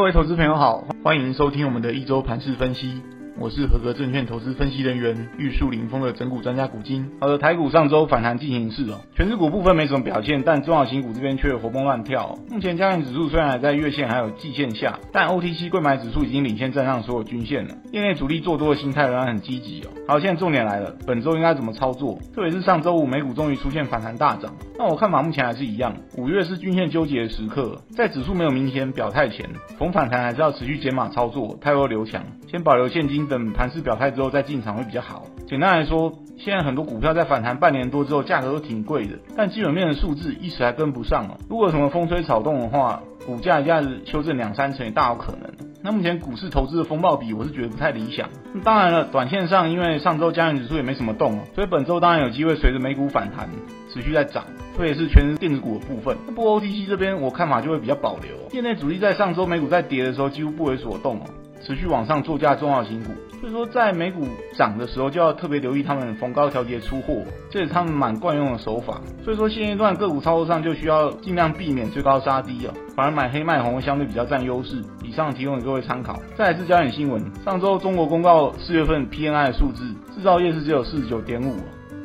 [0.00, 3.02] 各位投资朋友好，欢迎收听我们的一周盘市分析。
[3.40, 7.10] 我是合格证券投资分析人员玉树临风的整股专家古今。
[7.22, 12.38] 好的，台股上周反弹进行式哦，权值股部分没什么表现，但中小型股这边却活蹦乱跳。
[12.50, 17.74] 目前加权指数虽然还在月线还有季线下，但 OTC 柜买指数已经领先站上所有均线了。
[17.92, 19.88] 业内主力做多的心态仍然很积极哦。
[20.06, 22.18] 好，现在重点来了，本周应该怎么操作？
[22.34, 29.48] 特别是上周五美股终于出现反弹大涨，那我看法目前还是一样，五月是均线纠结的时刻，在指数没有明显表态前，
[29.78, 33.29] 逢反弹还是要持续减码操作，太弱留强，先保留现金。
[33.30, 35.24] 等盘势表态之后再进场会比较好。
[35.46, 41.38] 简单来说，现在很多股票在反弹半年多之后，价格都挺贵的，但基本面的数字一时还跟不上哦。
[41.48, 45.50] 如果什么风吹草动的话，股价一下子修正两三成也大有可能。
[45.82, 48.28] 那目前股市投资的风暴比，我是觉得不太理想。
[48.62, 53.48] 当然了，短线上因为上周加权指数也没什么动哦，所以本周当然有机会随着美股反弹
[53.90, 54.44] 持续在涨，
[54.76, 56.16] 特别是全是电子股的部分。
[56.34, 61.24] 不过 OTC 这边我看法就会比较保留，业内主力在上周美股在跌的时候几乎不为所动哦。
[61.60, 69.00] 持续往上作价重要型股，所以说在美股涨的时候就要特别留意他们逢高调节出货，这是他们蛮惯用的手法。
[69.24, 74.82] 所以说现阶段个股操作上就需要尽量避免最高杀低啊，反而买黑卖红相对比较占优势。
[75.04, 76.18] 以上提供给各位参考。
[76.36, 81.56] 再来是焦点新闻，上周中国公告四月份 P N I 的数字，制造业是只有四十九点五。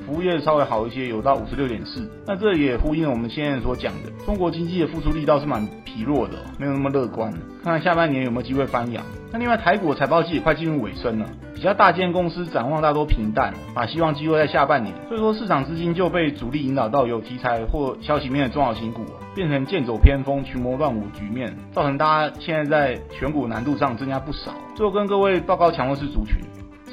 [0.06, 2.09] 服务业稍微好一些，有到五十六点四。
[2.28, 7.31] 那这也呼应了我们现在所讲的，中国经济的复苏力道是蛮疲弱的，没有那么乐观。
[7.64, 9.03] 看看下半年有没有机会翻扬。
[9.31, 14.94] 那另外台股财报季也快进入尾声了，比较大间公司展望大多平淡，把希望寄托在下半年。
[15.09, 19.03] 所以说市场资金就被主力引导到有题材或消息面的重要型股，
[19.34, 22.64] 变成剑走偏锋、群魔乱舞局面，造成大家现在
[22.95, 24.53] 在选股难度上增加不少。
[24.75, 26.38] 最后跟各位报告强弱势族群。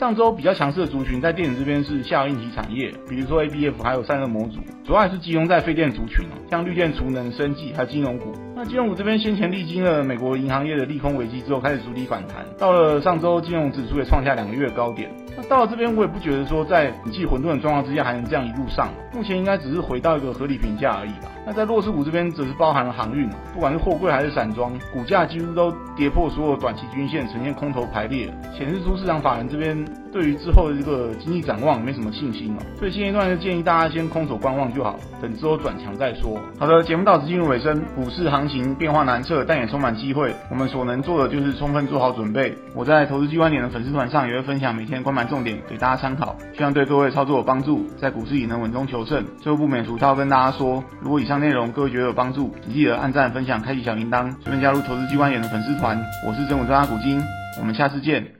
[0.02, 8.34] 上周比较强势的族群在电子这边是下游硬体产业，比如说 ABF 还有散热模组，主要还是集中在废电族群，像绿电储能、生技还有金融股。
[8.56, 15.08] 那金融股这边先前历经了美国银行业的利空危机之后，开始逐底反弹，到了上周金融指数也创下两个月高点。
[15.36, 21.30] 那到了这边我也不觉得说在景气混沌的状况之下还能这样一路上，目前应该只是回到一个合理评价而已吧。
[21.44, 32.62] 那在弱势股这边则是包含了航运，不管是货柜还是散装，股价几乎都跌破所有短期均线，呈现空头排列，显示出市场法人这边对于之后的这个经济展望没什么信心哦。
[32.78, 36.38] 所以现阶段就建议大家先空手观望就好，等之后转强再说。
[36.58, 40.32] 好的，节目到此进入尾声，股市行情变化难测，但也充满机会。
[40.50, 42.56] 我们所能做的就是充分做好准备。
[42.74, 49.24] 我在投资机关点的粉丝团上也会分享每天关盘重点给大家参考，希望对各位操作有帮助，在股市里能稳中求胜。
[49.40, 56.02] 最后不免俗套跟大家说，如果以上内容各位觉得有帮助，记得按赞、分享、开启小铃铛，顺便加入投资机关员的粉丝团。
[56.26, 57.22] 我是真武专家古今，
[57.60, 58.32] 我们下次见。